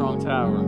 [0.00, 0.60] at Strong Tower.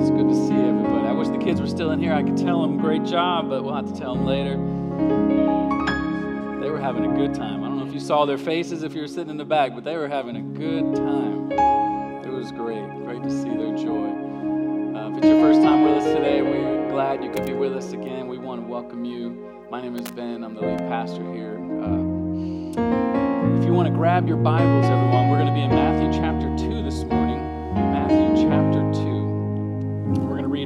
[0.00, 1.08] It's good to see everybody.
[1.08, 2.12] I wish the kids were still in here.
[2.12, 4.56] I could tell them great job, but we'll have to tell them later.
[6.60, 7.64] They were having a good time.
[7.64, 9.74] I don't know if you saw their faces if you were sitting in the back,
[9.74, 11.50] but they were having a good time.
[12.22, 12.88] It was great.
[13.04, 14.06] Great to see their joy.
[14.96, 17.72] Uh, if it's your first time with us today, we're glad you could be with
[17.72, 18.28] us again.
[18.28, 19.66] We want to welcome you.
[19.70, 20.44] My name is Ben.
[20.44, 21.58] I'm the lead pastor here.
[21.82, 26.12] Uh, if you want to grab your Bibles, everyone, we're going to be in Matthew
[26.12, 26.51] chapter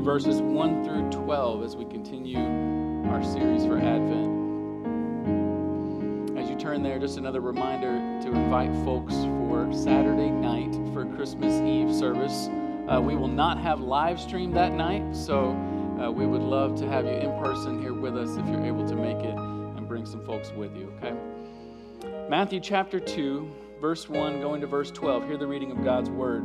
[0.06, 2.38] verses 1 through 12 as we continue
[3.10, 4.28] our series for Advent.
[6.38, 11.60] As you turn there, just another reminder to invite folks for Saturday night for Christmas
[11.62, 12.48] Eve service.
[12.88, 15.50] Uh, we will not have live stream that night, so
[16.00, 18.86] uh, we would love to have you in person here with us if you're able
[18.86, 21.16] to make it and bring some folks with you, okay?
[22.30, 25.26] Matthew chapter 2, verse 1, going to verse 12.
[25.26, 26.44] Hear the reading of God's word.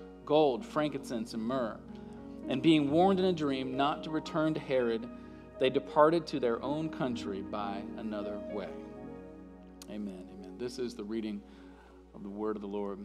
[0.25, 1.77] gold, frankincense, and myrrh.
[2.47, 5.07] And being warned in a dream not to return to Herod,
[5.59, 8.69] they departed to their own country by another way.
[9.89, 10.25] Amen.
[10.39, 10.57] Amen.
[10.57, 11.41] This is the reading
[12.15, 12.99] of the word of the Lord.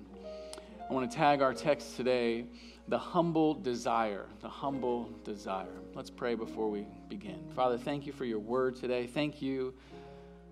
[0.88, 2.47] I want to tag our text today
[2.88, 4.26] the humble desire.
[4.41, 5.81] The humble desire.
[5.94, 7.41] Let's pray before we begin.
[7.55, 9.06] Father, thank you for your word today.
[9.06, 9.75] Thank you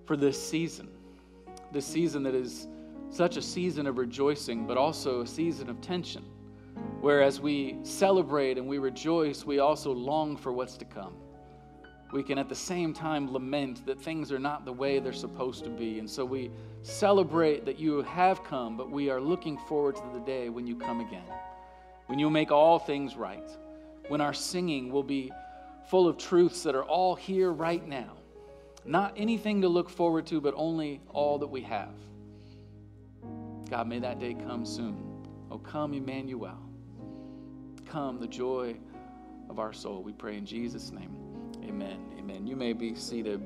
[0.05, 0.89] for this season.
[1.73, 2.67] This season that is
[3.11, 6.25] such a season of rejoicing, but also a season of tension.
[7.05, 11.13] Whereas we celebrate and we rejoice, we also long for what's to come.
[12.15, 15.65] We can at the same time lament that things are not the way they're supposed
[15.65, 15.99] to be.
[15.99, 16.51] And so we
[16.81, 20.77] celebrate that you have come, but we are looking forward to the day when you
[20.77, 21.31] come again,
[22.07, 23.51] when you'll make all things right,
[24.09, 25.31] when our singing will be
[25.91, 28.15] full of truths that are all here right now
[28.87, 31.95] not anything to look forward to, but only all that we have.
[33.71, 34.97] God, may that day come soon.
[35.51, 36.59] Oh, come, Emmanuel.
[37.95, 38.75] Come, the joy
[39.49, 40.03] of our soul.
[40.03, 41.15] We pray in Jesus' name.
[41.63, 41.97] Amen.
[42.19, 42.45] Amen.
[42.45, 43.41] You may be seated.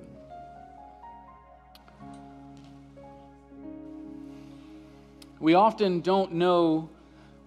[5.38, 6.88] We often don't know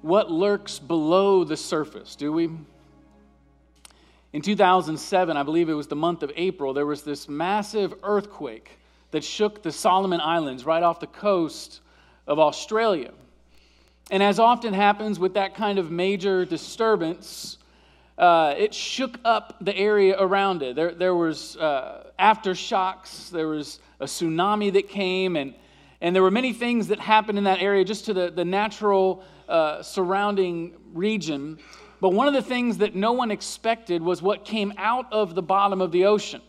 [0.04, 2.52] what lurks below the surface, do we?
[4.34, 8.78] In 2007, I believe it was the month of April, there was this massive earthquake
[9.10, 11.82] that shook the Solomon Islands right off the coast
[12.28, 13.10] of Australia.
[14.12, 17.58] And as often happens with that kind of major disturbance,
[18.18, 20.76] uh, it shook up the area around it.
[20.76, 25.56] There, there was uh, aftershocks, there was a tsunami that came, and,
[26.02, 29.24] and there were many things that happened in that area just to the, the natural
[29.48, 31.58] uh, surrounding region.
[32.02, 35.42] But one of the things that no one expected was what came out of the
[35.42, 36.42] bottom of the ocean.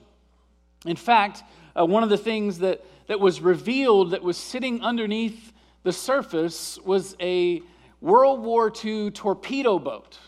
[0.85, 1.45] In fact,
[1.79, 5.52] uh, one of the things that, that was revealed that was sitting underneath
[5.83, 7.63] the surface was a
[8.01, 10.19] World War II torpedo boat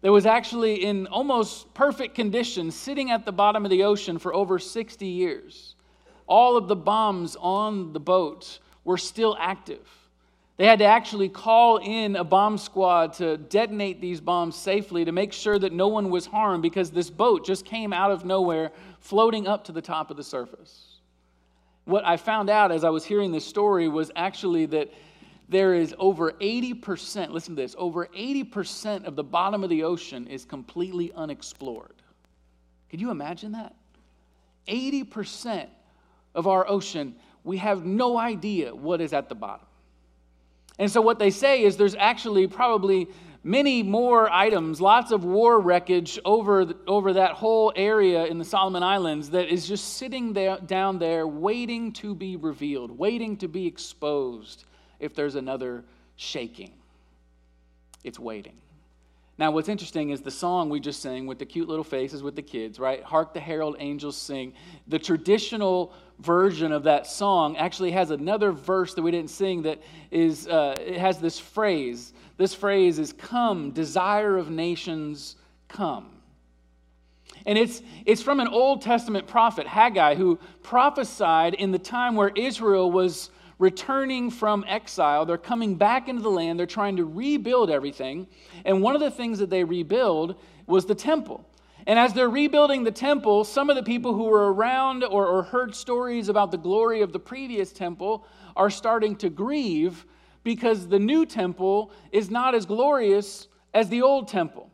[0.00, 4.34] that was actually in almost perfect condition sitting at the bottom of the ocean for
[4.34, 5.76] over 60 years.
[6.26, 9.88] All of the bombs on the boat were still active.
[10.56, 15.12] They had to actually call in a bomb squad to detonate these bombs safely to
[15.12, 18.70] make sure that no one was harmed because this boat just came out of nowhere
[19.00, 20.91] floating up to the top of the surface.
[21.84, 24.92] What I found out as I was hearing this story was actually that
[25.48, 30.26] there is over 80%, listen to this, over 80% of the bottom of the ocean
[30.26, 31.94] is completely unexplored.
[32.88, 33.74] Can you imagine that?
[34.68, 35.68] 80%
[36.34, 39.66] of our ocean, we have no idea what is at the bottom.
[40.78, 43.08] And so, what they say is there's actually probably
[43.44, 48.44] many more items, lots of war wreckage over, the, over that whole area in the
[48.44, 53.48] Solomon Islands that is just sitting there, down there waiting to be revealed, waiting to
[53.48, 54.64] be exposed
[55.00, 55.84] if there's another
[56.16, 56.72] shaking.
[58.04, 58.54] It's waiting.
[59.38, 62.36] Now, what's interesting is the song we just sang with the cute little faces with
[62.36, 63.02] the kids, right?
[63.02, 64.52] Hark the Herald Angels Sing.
[64.88, 69.82] The traditional version of that song actually has another verse that we didn't sing that
[70.10, 72.12] is, uh, it has this phrase.
[72.42, 75.36] This phrase is, Come, desire of nations,
[75.68, 76.10] come.
[77.46, 82.32] And it's, it's from an Old Testament prophet, Haggai, who prophesied in the time where
[82.34, 83.30] Israel was
[83.60, 85.24] returning from exile.
[85.24, 86.58] They're coming back into the land.
[86.58, 88.26] They're trying to rebuild everything.
[88.64, 90.34] And one of the things that they rebuild
[90.66, 91.48] was the temple.
[91.86, 95.44] And as they're rebuilding the temple, some of the people who were around or, or
[95.44, 100.04] heard stories about the glory of the previous temple are starting to grieve
[100.44, 104.70] because the new temple is not as glorious as the old temple.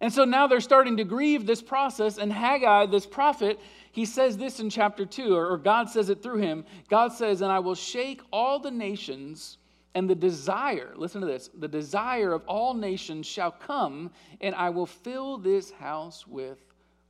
[0.00, 3.58] And so now they're starting to grieve this process, and Haggai, this prophet,
[3.92, 6.64] he says this in chapter 2, or God says it through him.
[6.90, 9.58] God says, And I will shake all the nations,
[9.94, 14.70] and the desire, listen to this, the desire of all nations shall come, and I
[14.70, 16.58] will fill this house with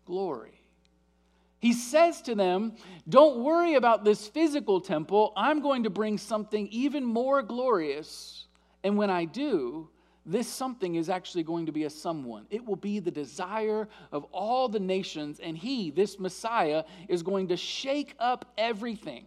[0.05, 0.54] glory.
[1.64, 2.75] He says to them,
[3.08, 5.32] Don't worry about this physical temple.
[5.34, 8.49] I'm going to bring something even more glorious.
[8.82, 9.88] And when I do,
[10.26, 12.44] this something is actually going to be a someone.
[12.50, 17.49] It will be the desire of all the nations, and he, this Messiah, is going
[17.49, 19.25] to shake up everything.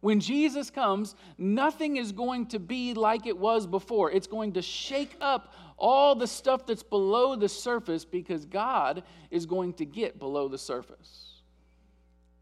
[0.00, 4.10] When Jesus comes, nothing is going to be like it was before.
[4.10, 9.44] It's going to shake up all the stuff that's below the surface because God is
[9.44, 11.27] going to get below the surface.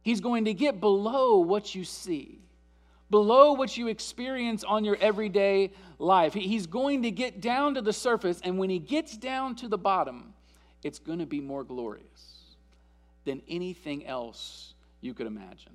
[0.06, 2.46] He's going to get below what you see
[3.10, 6.34] below what you experience on your everyday life.
[6.34, 9.78] He's going to get down to the surface, and when he gets down to the
[9.78, 10.34] bottom,
[10.82, 12.56] it's going to be more glorious
[13.24, 15.72] than anything else you could imagine.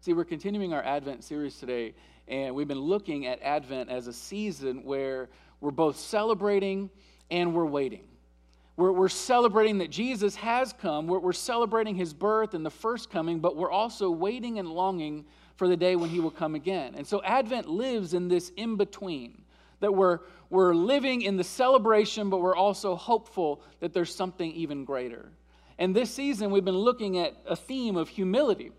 [0.00, 1.94] See, we're continuing our Advent series today,
[2.26, 5.28] and we've been looking at Advent as a season where
[5.60, 6.90] we're both celebrating
[7.30, 8.07] and we're waiting.
[8.78, 13.10] We're, we're celebrating that Jesus has come, we're, we're celebrating his birth and the first
[13.10, 15.24] coming, but we're also waiting and longing
[15.56, 16.94] for the day when he will come again.
[16.96, 19.42] And so Advent lives in this in between
[19.80, 24.84] that we're, we're living in the celebration, but we're also hopeful that there's something even
[24.84, 25.32] greater.
[25.76, 28.70] And this season, we've been looking at a theme of humility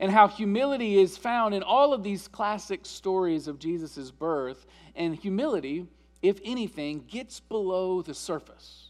[0.00, 4.66] and how humility is found in all of these classic stories of Jesus' birth.
[4.96, 5.86] And humility,
[6.22, 8.87] if anything, gets below the surface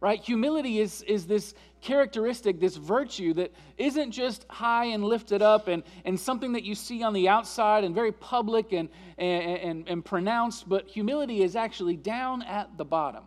[0.00, 0.20] right?
[0.22, 5.82] Humility is, is this characteristic, this virtue that isn't just high and lifted up and,
[6.04, 8.88] and something that you see on the outside and very public and,
[9.18, 13.24] and, and, and pronounced, but humility is actually down at the bottom.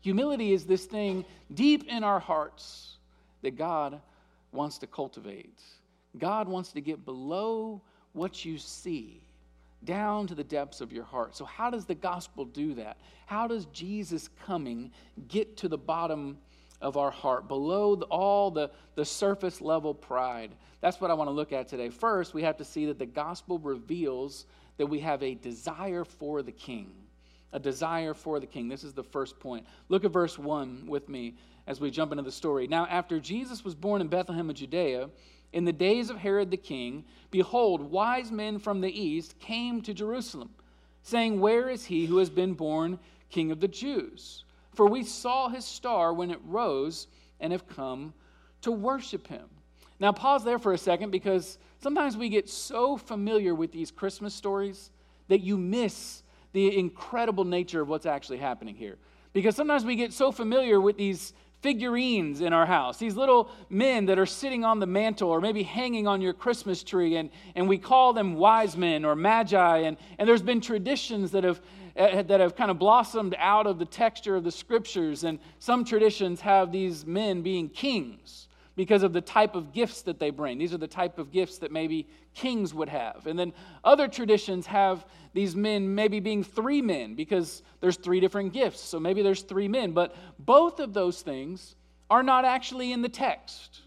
[0.00, 2.96] Humility is this thing deep in our hearts
[3.42, 4.00] that God
[4.52, 5.60] wants to cultivate.
[6.18, 7.82] God wants to get below
[8.12, 9.20] what you see
[9.86, 11.34] down to the depths of your heart.
[11.34, 12.98] So, how does the gospel do that?
[13.24, 14.90] How does Jesus coming
[15.28, 16.36] get to the bottom
[16.82, 20.50] of our heart, below the, all the, the surface level pride?
[20.82, 21.88] That's what I want to look at today.
[21.88, 24.44] First, we have to see that the gospel reveals
[24.76, 26.92] that we have a desire for the king.
[27.52, 28.68] A desire for the king.
[28.68, 29.66] This is the first point.
[29.88, 32.66] Look at verse 1 with me as we jump into the story.
[32.66, 35.08] Now, after Jesus was born in Bethlehem of Judea,
[35.56, 39.94] in the days of Herod the king, behold, wise men from the east came to
[39.94, 40.50] Jerusalem,
[41.02, 42.98] saying, Where is he who has been born
[43.30, 44.44] king of the Jews?
[44.74, 47.06] For we saw his star when it rose
[47.40, 48.12] and have come
[48.60, 49.46] to worship him.
[49.98, 54.34] Now, pause there for a second because sometimes we get so familiar with these Christmas
[54.34, 54.90] stories
[55.28, 56.22] that you miss
[56.52, 58.98] the incredible nature of what's actually happening here.
[59.32, 61.32] Because sometimes we get so familiar with these
[61.62, 65.62] figurines in our house, these little men that are sitting on the mantle or maybe
[65.62, 69.78] hanging on your Christmas tree, and, and we call them wise men or magi.
[69.78, 71.60] And, and there's been traditions that have,
[71.96, 75.24] uh, that have kind of blossomed out of the texture of the scriptures.
[75.24, 80.20] And some traditions have these men being kings because of the type of gifts that
[80.20, 80.58] they bring.
[80.58, 83.26] These are the type of gifts that maybe kings would have.
[83.26, 88.52] And then other traditions have these men maybe being three men because there's three different
[88.52, 88.80] gifts.
[88.80, 89.92] So maybe there's three men.
[89.92, 91.74] But both of those things
[92.10, 93.80] are not actually in the text.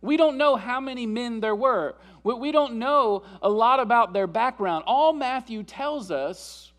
[0.00, 1.96] We don't know how many men there were.
[2.22, 4.84] We, don't know a lot about their background.
[4.86, 6.72] All Matthew tells us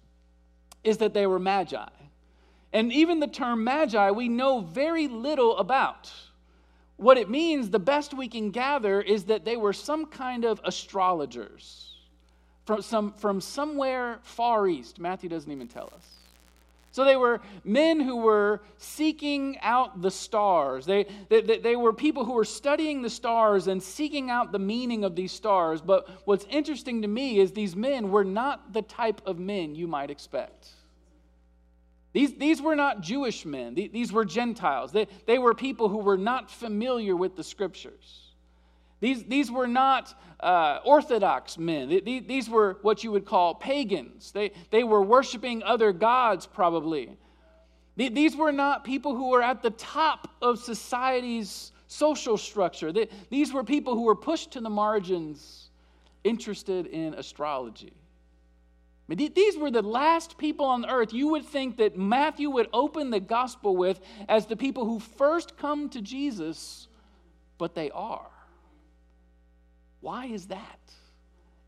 [0.83, 1.89] is that they were magi.
[2.73, 6.11] And even the term magi, we know very little about.
[7.01, 10.61] What it means, the best we can gather, is that they were some kind of
[10.63, 11.95] astrologers
[12.67, 14.99] from, some, from somewhere far east.
[14.99, 16.05] Matthew doesn't even tell us.
[16.91, 20.85] So they were men who were seeking out the stars.
[20.85, 25.03] They, they, they were people who were studying the stars and seeking out the meaning
[25.03, 25.81] of these stars.
[25.81, 29.87] But what's interesting to me is these men were not the type of men you
[29.87, 30.67] might expect.
[32.13, 34.91] These, these were not Jewish men, these were Gentiles.
[34.91, 38.31] They, they were people who were not familiar with the scriptures.
[38.99, 41.89] These, these were not uh, Orthodox men.
[41.89, 44.31] These, these were what you would call pagans.
[44.31, 47.17] They, they were worshiping other gods, probably.
[47.97, 52.93] These were not people who were at the top of society's social structure.
[53.29, 55.69] These were people who were pushed to the margins,
[56.23, 57.93] interested in astrology.
[59.15, 63.19] These were the last people on earth you would think that Matthew would open the
[63.19, 63.99] gospel with
[64.29, 66.87] as the people who first come to Jesus,
[67.57, 68.29] but they are.
[69.99, 70.79] Why is that?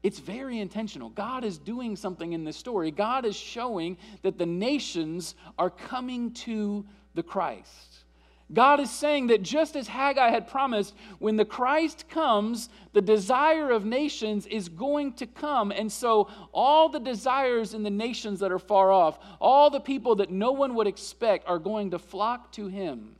[0.04, 1.10] It's very intentional.
[1.10, 2.92] God is doing something in this story.
[2.92, 8.04] God is showing that the nations are coming to the Christ.
[8.52, 13.72] God is saying that just as Haggai had promised, when the Christ comes, the desire
[13.72, 15.72] of nations is going to come.
[15.72, 20.16] And so, all the desires in the nations that are far off, all the people
[20.16, 23.16] that no one would expect, are going to flock to him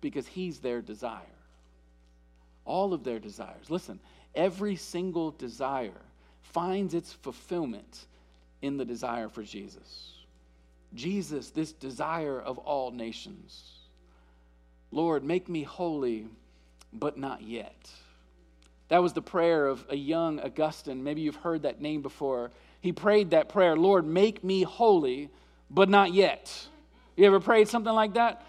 [0.00, 1.20] because he's their desire.
[2.64, 3.70] All of their desires.
[3.70, 3.98] Listen,
[4.34, 6.00] every single desire
[6.42, 8.06] finds its fulfillment
[8.62, 10.12] in the desire for Jesus.
[10.94, 13.75] Jesus, this desire of all nations.
[14.96, 16.26] Lord, make me holy,
[16.90, 17.90] but not yet.
[18.88, 21.04] That was the prayer of a young Augustine.
[21.04, 22.50] Maybe you've heard that name before.
[22.80, 25.28] He prayed that prayer Lord, make me holy,
[25.68, 26.50] but not yet.
[27.14, 28.46] You ever prayed something like that?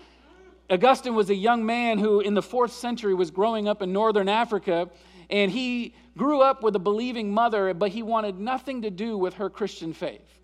[0.69, 4.29] Augustine was a young man who, in the fourth century, was growing up in northern
[4.29, 4.89] Africa,
[5.29, 9.33] and he grew up with a believing mother, but he wanted nothing to do with
[9.33, 10.36] her Christian faith.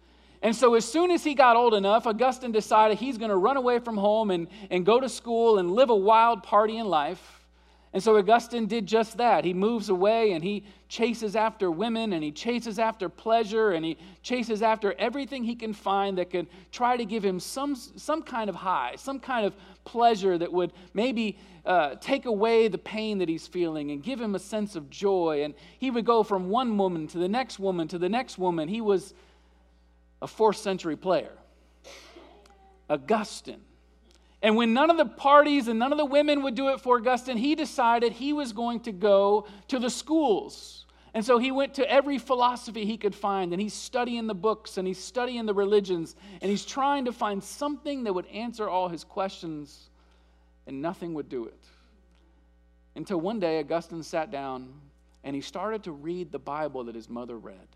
[0.43, 3.55] And so, as soon as he got old enough, Augustine decided he's going to run
[3.55, 7.39] away from home and, and go to school and live a wild party in life.
[7.93, 9.45] And so, Augustine did just that.
[9.45, 13.97] He moves away and he chases after women and he chases after pleasure and he
[14.21, 18.49] chases after everything he can find that can try to give him some, some kind
[18.49, 23.29] of high, some kind of pleasure that would maybe uh, take away the pain that
[23.29, 25.43] he's feeling and give him a sense of joy.
[25.45, 28.67] And he would go from one woman to the next woman to the next woman.
[28.67, 29.13] He was
[30.23, 31.33] a fourth century player,
[32.89, 33.61] Augustine.
[34.41, 36.97] And when none of the parties and none of the women would do it for
[36.97, 40.85] Augustine, he decided he was going to go to the schools.
[41.13, 44.77] And so he went to every philosophy he could find, and he's studying the books
[44.77, 48.87] and he's studying the religions, and he's trying to find something that would answer all
[48.87, 49.89] his questions,
[50.67, 51.65] and nothing would do it.
[52.95, 54.73] Until one day, Augustine sat down
[55.23, 57.67] and he started to read the Bible that his mother read.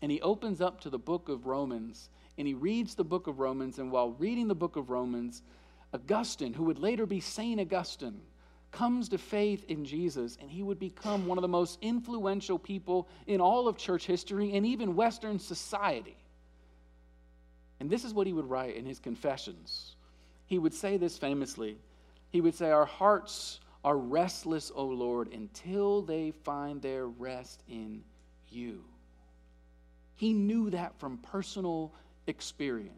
[0.00, 3.40] And he opens up to the book of Romans and he reads the book of
[3.40, 3.78] Romans.
[3.78, 5.42] And while reading the book of Romans,
[5.92, 8.20] Augustine, who would later be Saint Augustine,
[8.70, 13.08] comes to faith in Jesus and he would become one of the most influential people
[13.26, 16.16] in all of church history and even Western society.
[17.80, 19.96] And this is what he would write in his confessions.
[20.46, 21.78] He would say this famously
[22.30, 28.02] He would say, Our hearts are restless, O Lord, until they find their rest in
[28.48, 28.84] you.
[30.18, 31.92] He knew that from personal
[32.26, 32.92] experience.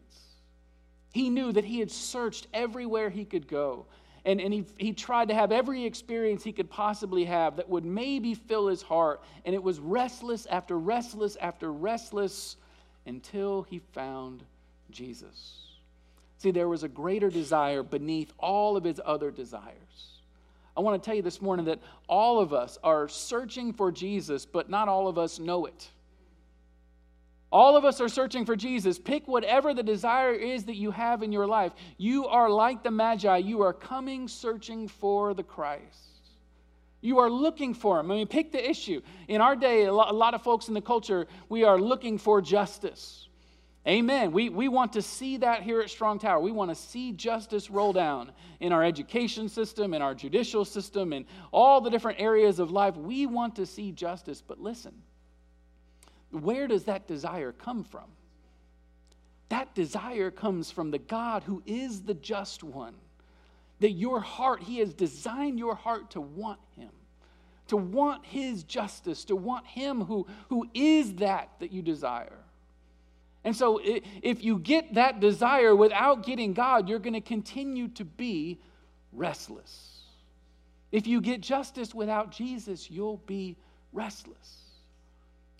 [1.13, 3.85] He knew that he had searched everywhere he could go.
[4.25, 7.85] And, and he, he tried to have every experience he could possibly have that would
[7.85, 9.21] maybe fill his heart.
[9.45, 12.57] And it was restless after restless after restless
[13.05, 14.43] until he found
[14.89, 15.59] Jesus.
[16.39, 19.75] See, there was a greater desire beneath all of his other desires.
[20.75, 24.43] I want to tell you this morning that all of us are searching for Jesus,
[24.47, 25.87] but not all of us know it.
[27.51, 28.97] All of us are searching for Jesus.
[28.97, 31.73] Pick whatever the desire is that you have in your life.
[31.97, 33.37] You are like the Magi.
[33.37, 36.11] You are coming searching for the Christ.
[37.01, 38.11] You are looking for him.
[38.11, 39.01] I mean, pick the issue.
[39.27, 43.27] In our day, a lot of folks in the culture, we are looking for justice.
[43.87, 44.31] Amen.
[44.31, 46.39] We, we want to see that here at Strong Tower.
[46.39, 51.11] We want to see justice roll down in our education system, in our judicial system,
[51.11, 52.95] in all the different areas of life.
[52.95, 54.39] We want to see justice.
[54.39, 54.93] But listen,
[56.31, 58.09] where does that desire come from?
[59.49, 62.95] That desire comes from the God who is the just one.
[63.79, 66.91] That your heart, He has designed your heart to want Him.
[67.67, 72.39] to want his justice, to want him who, who is that that you desire.
[73.45, 78.03] And so, if you get that desire without getting God, you're going to continue to
[78.03, 78.59] be
[79.13, 80.01] restless.
[80.91, 83.55] If you get justice without Jesus, you'll be
[83.93, 84.60] restless.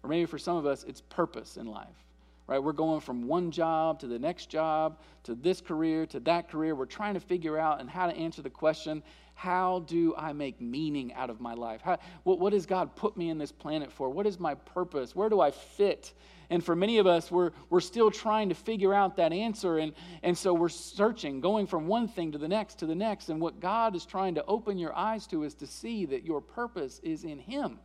[0.04, 2.06] Or maybe for some of us, it's purpose in life,
[2.48, 2.60] right?
[2.60, 6.76] We're going from one job to the next job, to this career, to that career.
[6.76, 9.04] We're trying to figure out and how to answer the question
[9.42, 11.82] how do I make meaning out of my life?
[11.82, 14.08] How, what, what does God put me in this planet for?
[14.08, 15.16] What is my purpose?
[15.16, 16.14] Where do I fit?
[16.52, 19.80] And for many of us, we're, we're still trying to figure out that answer.
[19.80, 23.30] And, and so we're searching, going from one thing to the next to the next.
[23.30, 26.42] And what God is trying to open your eyes to is to see that your
[26.42, 27.80] purpose is in Him.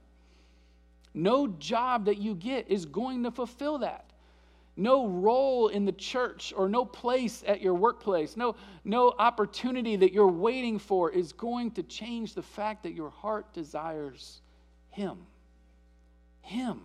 [1.16, 4.06] No job that you get is going to fulfill that
[4.76, 10.12] no role in the church or no place at your workplace, no, no opportunity that
[10.12, 14.42] you're waiting for is going to change the fact that your heart desires
[14.90, 15.16] Him.
[16.42, 16.82] Him.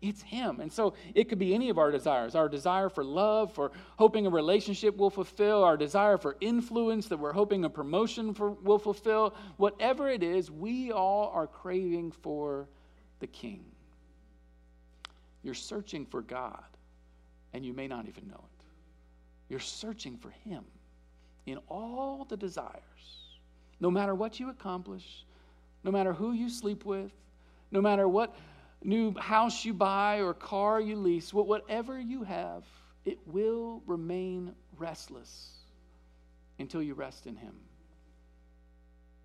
[0.00, 0.60] It's Him.
[0.60, 4.26] And so it could be any of our desires our desire for love, for hoping
[4.26, 8.78] a relationship will fulfill, our desire for influence that we're hoping a promotion for, will
[8.78, 9.34] fulfill.
[9.56, 12.68] Whatever it is, we all are craving for
[13.20, 13.64] the King.
[15.42, 16.64] You're searching for God
[17.52, 18.64] and you may not even know it.
[19.48, 20.64] You're searching for Him
[21.46, 22.80] in all the desires,
[23.80, 25.24] no matter what you accomplish,
[25.84, 27.12] no matter who you sleep with,
[27.70, 28.34] no matter what
[28.82, 32.64] new house you buy or car you lease, whatever you have,
[33.04, 35.50] it will remain restless
[36.58, 37.54] until you rest in Him.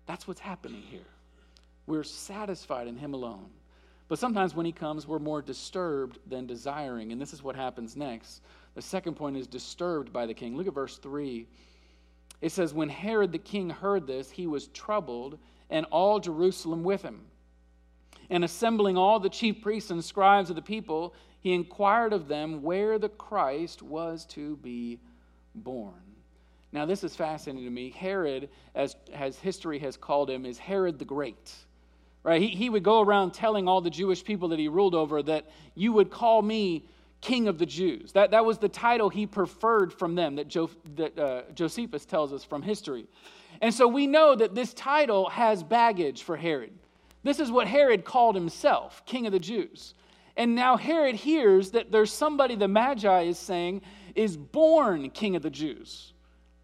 [0.06, 1.00] That's what's happening here.
[1.86, 3.50] We're satisfied in Him alone.
[4.12, 7.12] But sometimes when he comes, we're more disturbed than desiring.
[7.12, 8.42] And this is what happens next.
[8.74, 10.54] The second point is disturbed by the king.
[10.54, 11.46] Look at verse 3.
[12.42, 15.38] It says, When Herod the king heard this, he was troubled,
[15.70, 17.22] and all Jerusalem with him.
[18.28, 22.62] And assembling all the chief priests and scribes of the people, he inquired of them
[22.62, 25.00] where the Christ was to be
[25.54, 26.02] born.
[26.70, 27.88] Now, this is fascinating to me.
[27.88, 31.54] Herod, as, as history has called him, is Herod the Great
[32.24, 32.40] right?
[32.40, 35.50] He, he would go around telling all the Jewish people that he ruled over that
[35.74, 36.84] you would call me
[37.20, 38.12] king of the Jews.
[38.12, 42.32] That, that was the title he preferred from them, that, jo, that uh, Josephus tells
[42.32, 43.06] us from history.
[43.60, 46.72] And so we know that this title has baggage for Herod.
[47.22, 49.94] This is what Herod called himself, king of the Jews.
[50.36, 53.82] And now Herod hears that there's somebody the Magi is saying
[54.14, 56.12] is born king of the Jews.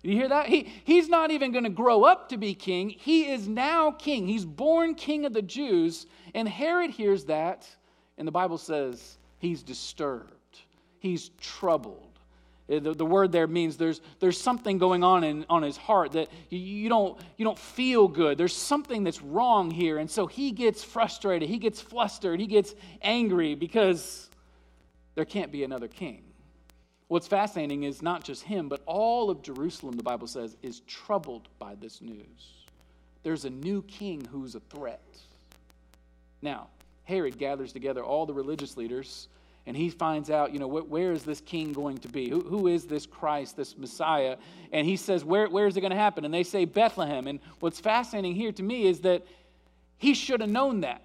[0.03, 0.47] You hear that?
[0.47, 2.91] He, he's not even going to grow up to be king.
[2.91, 4.29] He is now king.
[4.29, 6.07] He's born king of the Jews.
[6.35, 7.69] And Herod hears that,
[8.17, 10.61] and the Bible says he's disturbed,
[11.01, 12.05] he's troubled.
[12.71, 16.13] Uh, the, the word there means there's, there's something going on in, on his heart
[16.13, 18.37] that you, you, don't, you don't feel good.
[18.37, 19.99] There's something that's wrong here.
[19.99, 24.29] And so he gets frustrated, he gets flustered, he gets angry because
[25.15, 26.28] there can't be another king.
[27.09, 31.49] What's fascinating is not just him, but all of Jerusalem, the Bible says, is troubled
[31.59, 32.67] by this news.
[33.23, 35.03] There's a new king who's a threat.
[36.43, 36.69] Now,
[37.05, 39.29] Herod gathers together all the religious leaders
[39.67, 42.31] and he finds out, you know, where is this king going to be?
[42.31, 44.37] Who, who is this Christ, this Messiah?
[44.73, 46.25] And he says, where, where is it going to happen?
[46.25, 47.27] And they say, Bethlehem.
[47.27, 49.27] And what's fascinating here to me is that
[49.99, 51.03] he should have known that.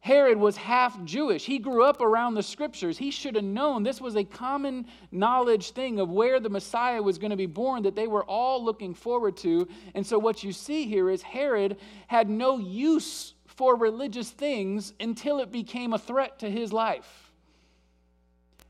[0.00, 1.44] Herod was half Jewish.
[1.44, 2.96] He grew up around the scriptures.
[2.96, 7.18] He should have known this was a common knowledge thing of where the Messiah was
[7.18, 9.68] going to be born that they were all looking forward to.
[9.94, 15.38] And so, what you see here is Herod had no use for religious things until
[15.38, 17.30] it became a threat to his life.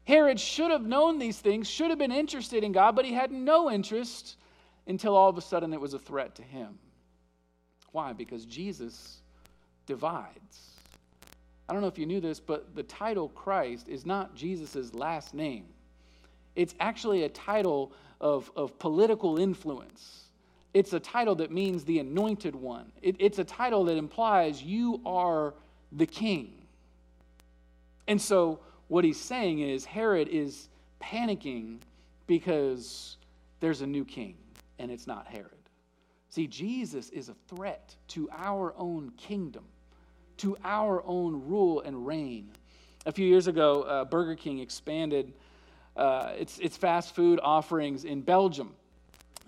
[0.02, 3.30] Herod should have known these things, should have been interested in God, but he had
[3.30, 4.36] no interest
[4.88, 6.76] until all of a sudden it was a threat to him.
[7.92, 8.12] Why?
[8.12, 9.22] Because Jesus
[9.86, 10.69] divides.
[11.70, 15.34] I don't know if you knew this, but the title Christ is not Jesus' last
[15.34, 15.66] name.
[16.56, 20.24] It's actually a title of, of political influence.
[20.74, 22.90] It's a title that means the anointed one.
[23.02, 25.54] It, it's a title that implies you are
[25.92, 26.54] the king.
[28.08, 30.68] And so, what he's saying is Herod is
[31.00, 31.78] panicking
[32.26, 33.16] because
[33.60, 34.34] there's a new king,
[34.80, 35.50] and it's not Herod.
[36.30, 39.62] See, Jesus is a threat to our own kingdom
[40.40, 42.50] to our own rule and reign.
[43.06, 45.32] A few years ago, uh, Burger King expanded
[45.96, 48.74] uh, its, its fast food offerings in Belgium.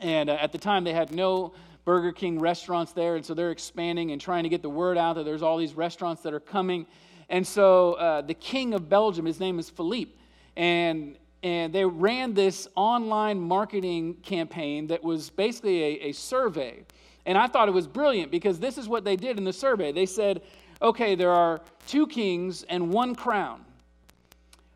[0.00, 3.50] And uh, at the time, they had no Burger King restaurants there, and so they're
[3.50, 6.40] expanding and trying to get the word out that there's all these restaurants that are
[6.40, 6.87] coming.
[7.28, 10.12] And so uh, the king of Belgium, his name is Philippe,
[10.57, 16.85] and and they ran this online marketing campaign that was basically a, a survey.
[17.26, 19.90] And I thought it was brilliant because this is what they did in the survey.
[19.90, 20.42] They said,
[20.83, 23.64] okay, there are two kings and one crown.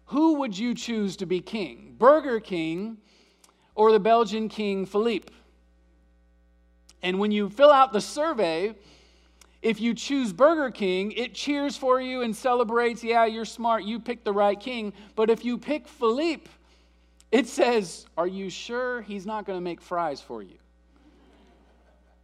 [0.07, 1.97] Who would you choose to be king?
[1.99, 2.99] Burger King
[3.75, 5.33] or the Belgian king Philippe?
[7.03, 8.75] And when you fill out the survey,
[9.63, 13.99] if you choose Burger King, it cheers for you and celebrates, yeah, you're smart, you
[13.99, 14.93] picked the right king.
[15.17, 16.49] But if you pick Philippe,
[17.33, 20.57] it says, Are you sure he's not going to make fries for you?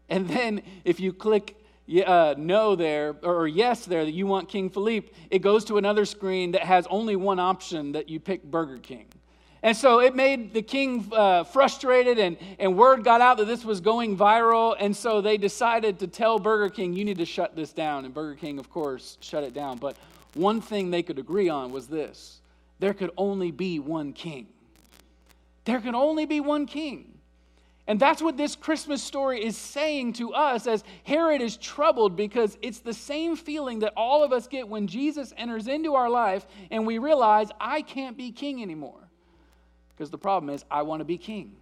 [0.09, 1.57] And then if you click
[1.89, 6.05] uh, no there or yes there that you want King Philippe, it goes to another
[6.05, 9.07] screen that has only one option that you pick Burger King.
[9.65, 13.65] And so it made the king uh, frustrated, and, and word got out that this
[13.65, 14.75] was going viral.
[14.79, 18.05] And so they decided to tell Burger King, you need to shut this down.
[18.05, 19.79] And Burger King, of course, shut it down.
[19.79, 19.97] But
[20.35, 22.41] one thing they could agree on was this
[22.81, 24.49] there could only be one king.
[25.65, 27.12] There could only be one king.
[27.89, 32.57] And that's what this Christmas story is saying to us as Herod is troubled because
[32.63, 36.47] it's the same feeling that all of us get when Jesus enters into our life
[36.71, 39.09] and we realize, I can't be king anymore.
[39.91, 41.57] Because the problem is, I want to be king.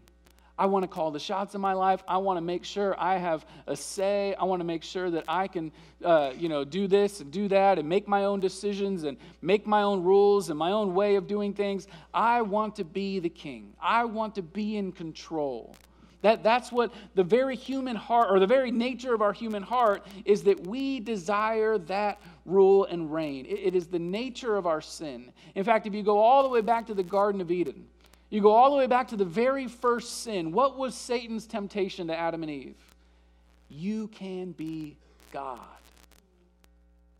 [0.58, 2.02] I want to call the shots in my life.
[2.06, 4.34] I want to make sure I have a say.
[4.34, 5.72] I want to make sure that I can,
[6.04, 9.66] uh, you know, do this and do that and make my own decisions and make
[9.66, 11.88] my own rules and my own way of doing things.
[12.12, 13.72] I want to be the king.
[13.80, 15.74] I want to be in control.
[16.22, 20.06] That, that's what the very human heart, or the very nature of our human heart,
[20.24, 23.46] is that we desire that rule and reign.
[23.46, 25.32] it, it is the nature of our sin.
[25.54, 27.86] In fact, if you go all the way back to the Garden of Eden,
[28.28, 30.52] you go all the way back to the very first sin.
[30.52, 32.76] What was Satan's temptation to Adam and Eve?
[33.68, 34.96] You can be
[35.32, 35.60] God.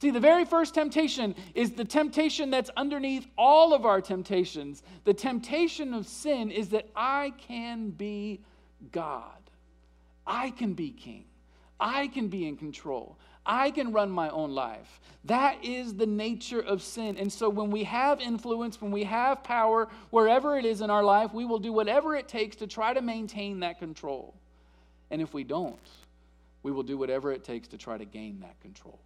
[0.01, 4.83] See, the very first temptation is the temptation that's underneath all of our temptations.
[5.05, 8.41] The temptation of sin is that I can be
[8.93, 9.39] God.
[10.27, 11.25] I can be king.
[11.79, 13.19] I can be in control.
[13.45, 15.01] I can run my own life.
[15.25, 17.17] That is the nature of sin.
[17.17, 21.03] And so when we have influence, when we have power, wherever it is in our
[21.03, 24.35] life, we will do whatever it takes to try to maintain that control.
[25.11, 25.79] And if we don't,
[26.63, 29.01] we will do whatever it takes to try to gain that control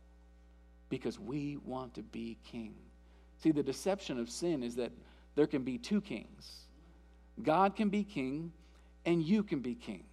[0.89, 2.75] because we want to be king.
[3.43, 4.93] See, the deception of sin is that
[5.37, 6.65] there can be two kings
[7.43, 8.53] God can be king,
[9.07, 10.05] and you can be king.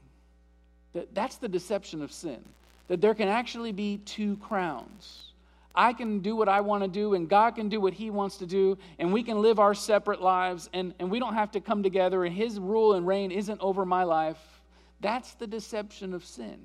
[0.94, 2.44] That, that's the deception of sin
[2.92, 5.32] that there can actually be two crowns.
[5.74, 8.36] I can do what I want to do, and God can do what He wants
[8.40, 11.62] to do, and we can live our separate lives, and, and we don't have to
[11.62, 14.62] come together, and His rule and reign isn't over my life.
[15.00, 16.60] That's the deception of sin.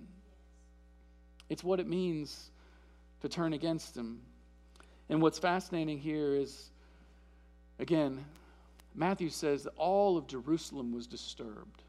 [1.49, 2.51] It's what it means
[3.21, 4.21] to turn against Him.
[5.09, 6.73] And what's fascinating here is,
[7.79, 8.25] again,
[8.97, 11.83] Matthew says that all of Jerusalem was disturbed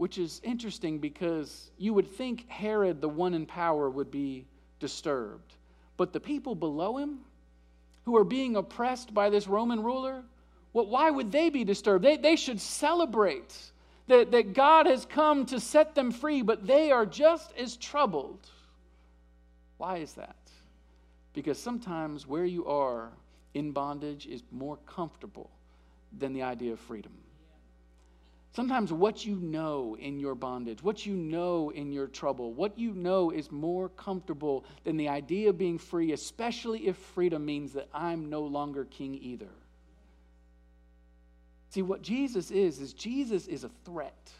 [0.00, 4.46] which is interesting because you would think Herod, the one in power, would be
[4.78, 5.52] disturbed.
[5.98, 7.18] But the people below him,
[8.06, 10.22] who are being oppressed by this Roman ruler,
[10.72, 12.02] well, why would they be disturbed?
[12.02, 13.54] They, they should celebrate
[14.06, 18.48] that, that God has come to set them free, but they are just as troubled.
[19.76, 20.36] Why is that?
[21.34, 23.10] Because sometimes where you are
[23.52, 25.50] in bondage is more comfortable
[26.18, 27.12] than the idea of freedom.
[28.52, 32.92] Sometimes what you know in your bondage, what you know in your trouble, what you
[32.94, 37.88] know is more comfortable than the idea of being free, especially if freedom means that
[37.94, 39.50] I'm no longer king either.
[41.68, 44.32] See, what Jesus is, is Jesus is a threat.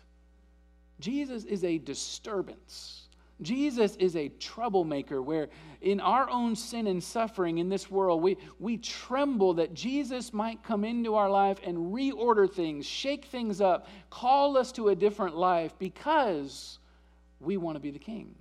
[0.99, 3.07] Jesus is a disturbance.
[3.43, 5.49] Jesus is a troublemaker where,
[5.81, 10.63] in our own sin and suffering in this world, we, we tremble that Jesus might
[10.63, 15.37] come into our life and reorder things, shake things up, call us to a different
[15.37, 16.79] life because
[17.41, 18.35] we want to be the king.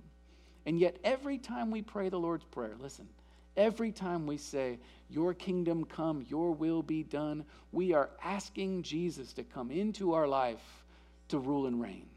[0.66, 3.08] And yet, every time we pray the Lord's Prayer, listen,
[3.56, 9.32] every time we say, Your kingdom come, your will be done, we are asking Jesus
[9.32, 10.84] to come into our life
[11.28, 12.09] to rule and reign.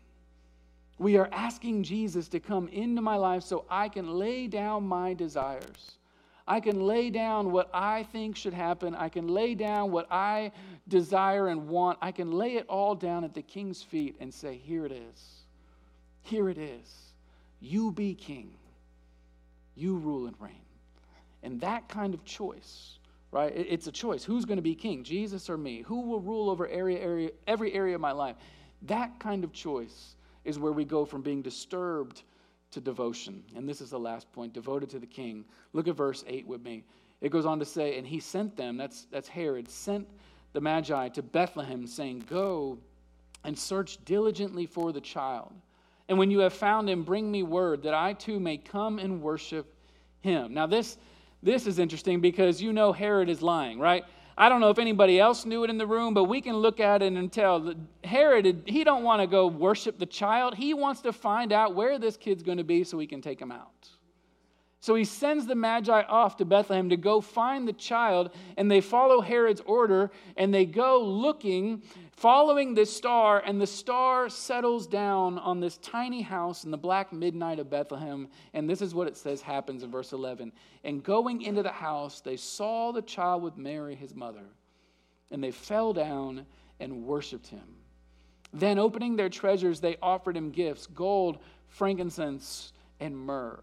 [0.99, 5.13] We are asking Jesus to come into my life so I can lay down my
[5.13, 5.97] desires.
[6.47, 8.93] I can lay down what I think should happen.
[8.95, 10.51] I can lay down what I
[10.87, 11.97] desire and want.
[12.01, 15.43] I can lay it all down at the king's feet and say, Here it is.
[16.21, 17.13] Here it is.
[17.59, 18.51] You be king.
[19.75, 20.51] You rule and reign.
[21.43, 22.99] And that kind of choice,
[23.31, 23.51] right?
[23.55, 24.23] It's a choice.
[24.23, 25.81] Who's going to be king, Jesus or me?
[25.81, 28.35] Who will rule over area, area, every area of my life?
[28.83, 30.12] That kind of choice
[30.45, 32.23] is where we go from being disturbed
[32.71, 33.43] to devotion.
[33.55, 35.45] And this is the last point devoted to the king.
[35.73, 36.83] Look at verse 8 with me.
[37.21, 40.07] It goes on to say, And he sent them, that's, that's Herod, sent
[40.53, 42.77] the Magi to Bethlehem, saying, Go
[43.43, 45.53] and search diligently for the child.
[46.09, 49.21] And when you have found him, bring me word that I too may come and
[49.21, 49.73] worship
[50.19, 50.53] him.
[50.53, 50.97] Now, this,
[51.41, 54.03] this is interesting because you know Herod is lying, right?
[54.37, 56.79] I don't know if anybody else knew it in the room, but we can look
[56.79, 60.55] at it and tell that Herod, he don't want to go worship the child.
[60.55, 63.39] He wants to find out where this kid's going to be so he can take
[63.39, 63.89] him out.
[64.79, 68.81] So he sends the Magi off to Bethlehem to go find the child, and they
[68.81, 71.83] follow Herod's order, and they go looking,
[72.15, 77.11] following this star, and the star settles down on this tiny house in the black
[77.11, 78.27] midnight of Bethlehem.
[78.53, 80.51] And this is what it says happens in verse 11.
[80.83, 84.45] And going into the house, they saw the child with Mary, his mother,
[85.31, 86.45] and they fell down
[86.79, 87.75] and worshiped him.
[88.53, 93.59] Then, opening their treasures, they offered him gifts gold, frankincense, and myrrh.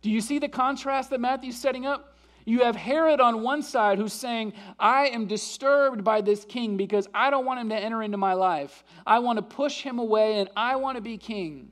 [0.00, 2.16] Do you see the contrast that Matthew's setting up?
[2.48, 7.06] You have Herod on one side who's saying, I am disturbed by this king because
[7.12, 8.84] I don't want him to enter into my life.
[9.06, 11.68] I want to push him away and I want to be king.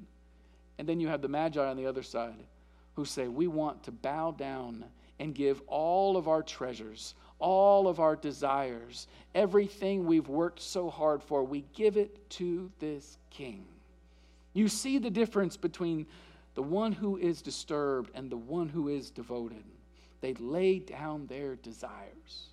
[0.77, 2.45] And then you have the Magi on the other side
[2.95, 4.85] who say, We want to bow down
[5.19, 11.23] and give all of our treasures, all of our desires, everything we've worked so hard
[11.23, 13.65] for, we give it to this king.
[14.53, 16.07] You see the difference between
[16.55, 19.65] the one who is disturbed and the one who is devoted.
[20.27, 22.49] They lay down their desires.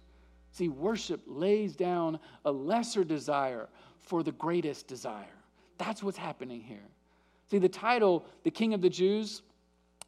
[0.51, 3.67] See, worship lays down a lesser desire
[3.99, 5.39] for the greatest desire.
[5.79, 6.85] That's what's happening here.
[7.49, 9.41] See, the title, The King of the Jews,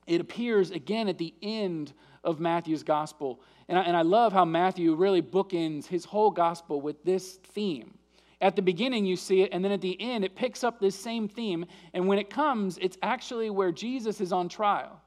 [0.06, 3.42] it appears again at the end of Matthew's gospel.
[3.68, 7.98] And I, and I love how Matthew really bookends his whole gospel with this theme.
[8.42, 10.96] At the beginning, you see it, and then at the end, it picks up this
[10.96, 11.66] same theme.
[11.96, 15.02] And when it comes, it's actually where Jesus is on trial.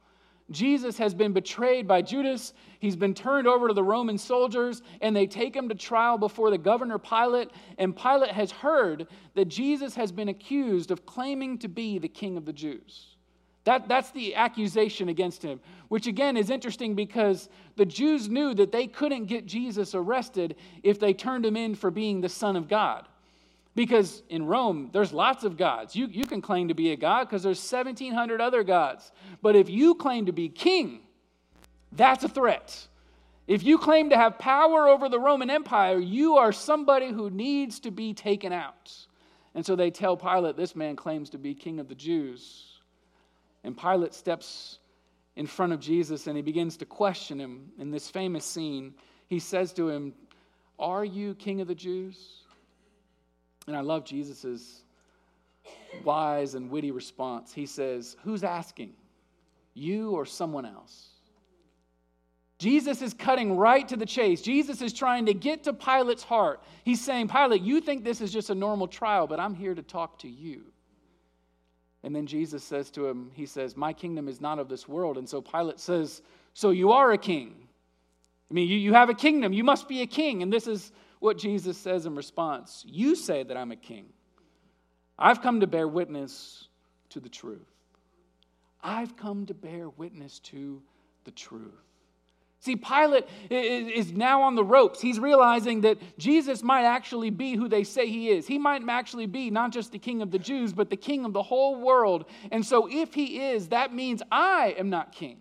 [0.51, 2.55] Jesus has been betrayed by Judas.
[2.81, 6.51] He's been turned over to the Roman soldiers, and they take him to trial before
[6.51, 7.51] the governor Pilate.
[7.77, 12.37] And Pilate has heard that Jesus has been accused of claiming to be the king
[12.37, 13.17] of the Jews.
[13.65, 18.73] That, that's the accusation against him, which again is interesting because the Jews knew that
[18.73, 22.69] they couldn't get Jesus arrested if they turned him in for being the Son of
[22.69, 23.07] God.
[23.79, 25.95] Because in Rome, there's lots of gods.
[25.95, 29.13] You, you can claim to be a god because there's 1,700 other gods.
[29.41, 31.03] But if you claim to be king,
[31.93, 32.89] that's a threat.
[33.47, 37.79] If you claim to have power over the Roman Empire, you are somebody who needs
[37.79, 38.93] to be taken out.
[39.55, 42.81] And so they tell Pilate, this man claims to be king of the Jews.
[43.63, 44.81] And Pilate steps
[45.37, 48.95] in front of Jesus and he begins to question him in this famous scene.
[49.29, 50.15] He says to him,
[50.81, 52.43] Are you king of the Jews?
[53.69, 54.83] And I love Jesus'
[56.05, 57.53] wise and witty response.
[57.53, 58.95] He says, Who's asking?
[59.75, 61.11] You or someone else?
[62.59, 64.43] Jesus is cutting right to the chase.
[64.43, 66.61] Jesus is trying to get to Pilate's heart.
[66.83, 69.83] He's saying, Pilate, you think this is just a normal trial, but I'm here to
[69.83, 70.63] talk to you.
[72.03, 75.19] And then Jesus says to him, He says, My kingdom is not of this world.
[75.19, 76.23] And so Pilate says,
[76.55, 77.55] So you are a king.
[78.51, 79.53] I mean, you, you have a kingdom.
[79.53, 80.43] You must be a king.
[80.43, 84.07] And this is what Jesus says in response You say that I'm a king.
[85.19, 86.69] I've come to bear witness
[87.11, 87.67] to the truth.
[88.83, 90.81] I've come to bear witness to
[91.25, 91.73] the truth.
[92.61, 95.01] See, Pilate is now on the ropes.
[95.01, 98.49] He's realizing that Jesus might actually be who they say he is.
[98.49, 101.33] He might actually be not just the king of the Jews, but the king of
[101.33, 102.25] the whole world.
[102.51, 105.39] And so, if he is, that means I am not king.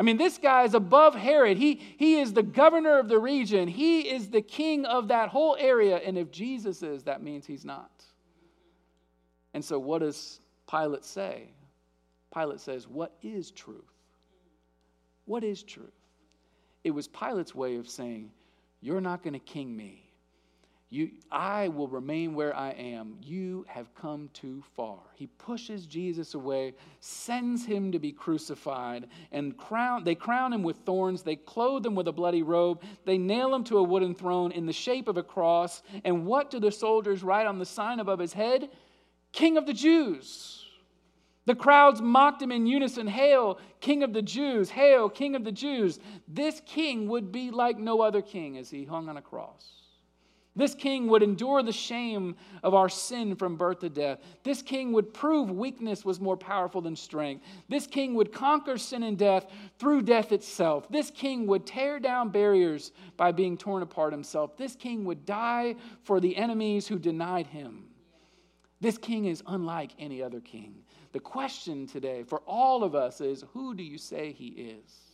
[0.00, 1.58] I mean, this guy is above Herod.
[1.58, 5.58] He, he is the governor of the region, he is the king of that whole
[5.60, 5.98] area.
[5.98, 7.90] And if Jesus is, that means he's not.
[9.52, 11.50] And so, what does Pilate say?
[12.32, 13.84] Pilate says, What is truth?
[15.26, 15.90] What is truth?
[16.82, 18.30] It was Pilate's way of saying,
[18.80, 20.09] You're not going to king me.
[20.92, 23.14] You, I will remain where I am.
[23.22, 24.98] You have come too far.
[25.14, 30.78] He pushes Jesus away, sends him to be crucified, and crown, they crown him with
[30.78, 31.22] thorns.
[31.22, 32.82] They clothe him with a bloody robe.
[33.04, 35.82] They nail him to a wooden throne in the shape of a cross.
[36.04, 38.68] And what do the soldiers write on the sign above his head?
[39.30, 40.66] King of the Jews.
[41.46, 44.70] The crowds mocked him in unison Hail, King of the Jews!
[44.70, 46.00] Hail, King of the Jews!
[46.28, 49.79] This king would be like no other king as he hung on a cross.
[50.60, 54.18] This king would endure the shame of our sin from birth to death.
[54.42, 57.46] This king would prove weakness was more powerful than strength.
[57.70, 59.46] This king would conquer sin and death
[59.78, 60.86] through death itself.
[60.90, 64.58] This king would tear down barriers by being torn apart himself.
[64.58, 67.84] This king would die for the enemies who denied him.
[68.82, 70.74] This king is unlike any other king.
[71.12, 75.09] The question today for all of us is who do you say he is?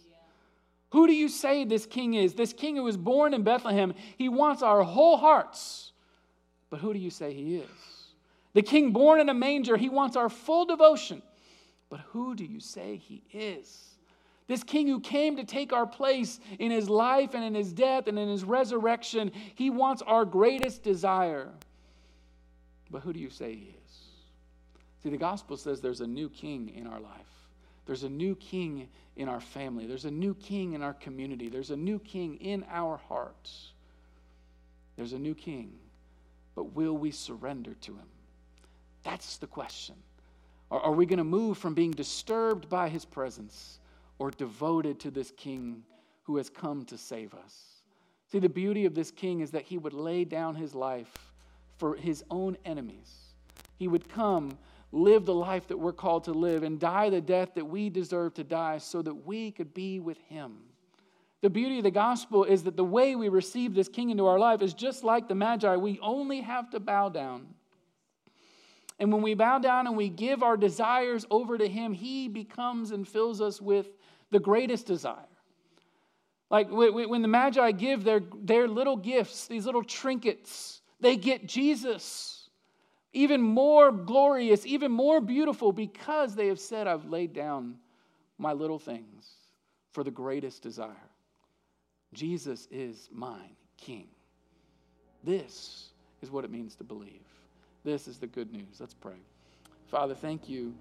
[0.97, 2.33] Who do you say this king is?
[2.33, 5.93] This king who was born in Bethlehem, he wants our whole hearts.
[6.71, 7.69] But who do you say he is?
[8.55, 11.21] The king born in a manger, he wants our full devotion.
[11.91, 13.91] But who do you say he is?
[14.47, 18.07] This king who came to take our place in his life and in his death
[18.07, 21.51] and in his resurrection, he wants our greatest desire.
[22.91, 23.99] But who do you say he is?
[25.03, 27.36] See, the gospel says there's a new king in our life.
[27.87, 29.87] There's a new king in our family.
[29.87, 31.49] There's a new king in our community.
[31.49, 33.73] There's a new king in our hearts.
[34.97, 35.73] There's a new king.
[36.55, 38.09] But will we surrender to him?
[39.05, 39.95] That's the question.
[40.71, 43.79] Are, are we going to move from being disturbed by his presence
[44.19, 45.83] or devoted to this king
[46.25, 47.83] who has come to save us?
[48.33, 51.33] See, the beauty of this king is that he would lay down his life
[51.79, 53.35] for his own enemies.
[53.79, 54.59] He would come,
[54.93, 58.35] live the life that we're called to live, and die the death that we deserve
[58.35, 60.57] to die so that we could be with him.
[61.43, 64.39] The beauty of the gospel is that the way we receive this king into our
[64.39, 65.77] life is just like the Magi.
[65.77, 67.47] We only have to bow down.
[68.99, 72.91] And when we bow down and we give our desires over to Him, He becomes
[72.91, 73.87] and fills us with
[74.31, 75.29] the greatest desire.
[76.51, 82.36] Like when the Magi give their, their little gifts, these little trinkets, they get Jesus.
[83.17, 87.77] Even more glorious, even more beautiful, because they have said, I've laid down
[88.37, 89.33] my little things
[89.93, 91.09] for the greatest desire.
[92.13, 94.09] Jesus is mine, King.
[95.25, 97.25] This is what it means to believe.
[97.85, 98.81] This is the good news.
[98.81, 99.23] Let's pray.
[99.87, 100.75] Father, thank you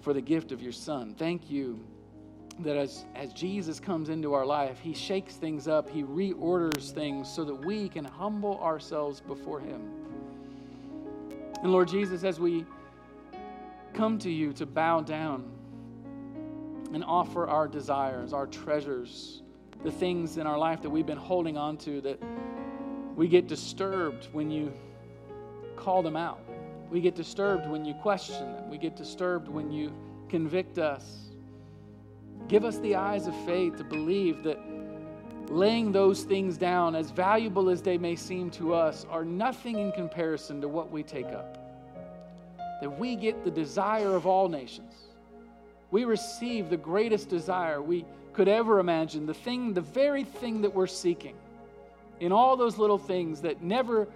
[0.00, 1.12] for the gift of your Son.
[1.18, 1.80] Thank you
[2.60, 7.28] that as, as Jesus comes into our life, he shakes things up, he reorders things
[7.28, 10.05] so that we can humble ourselves before him.
[11.62, 12.64] And Lord Jesus, as we
[13.94, 15.50] come to you to bow down
[16.92, 19.42] and offer our desires, our treasures,
[19.82, 22.22] the things in our life that we've been holding on to, that
[23.14, 24.72] we get disturbed when you
[25.76, 26.40] call them out.
[26.90, 28.70] We get disturbed when you question them.
[28.70, 29.92] We get disturbed when you
[30.28, 31.30] convict us.
[32.48, 34.58] Give us the eyes of faith to believe that
[35.50, 39.92] laying those things down, as valuable as they may seem to us, are nothing in
[39.92, 41.58] comparison to what we take up.
[42.80, 44.92] That we get the desire of all nations.
[45.90, 50.74] We receive the greatest desire we could ever imagine, the thing, the very thing that
[50.74, 51.34] we're seeking.
[52.20, 54.08] In all those little things that never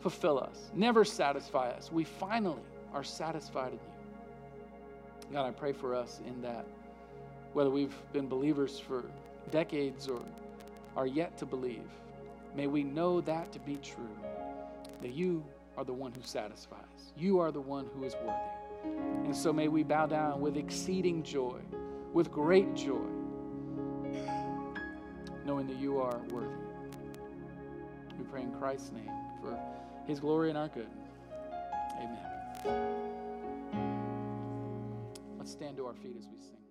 [0.00, 1.90] fulfill us, never satisfy us.
[1.90, 2.60] We finally
[2.92, 5.32] are satisfied in you.
[5.32, 6.66] God, I pray for us in that,
[7.54, 9.04] whether we've been believers for
[9.50, 10.20] decades or
[10.96, 11.88] are yet to believe,
[12.54, 14.16] may we know that to be true,
[15.02, 15.44] that you
[15.76, 17.12] are the one who satisfies.
[17.16, 18.94] You are the one who is worthy.
[19.24, 21.60] And so may we bow down with exceeding joy,
[22.12, 23.08] with great joy,
[25.44, 26.54] knowing that you are worthy.
[28.18, 29.58] We pray in Christ's name for
[30.06, 30.88] his glory and our good.
[31.98, 32.18] Amen.
[35.38, 36.63] Let's stand to our feet as we sing.